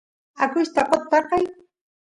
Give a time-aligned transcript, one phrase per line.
[0.43, 1.45] akuyshtaqot tankay